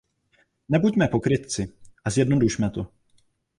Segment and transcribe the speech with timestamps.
[0.69, 1.73] Nebuďme pokrytci
[2.05, 2.87] a zjednodušme to.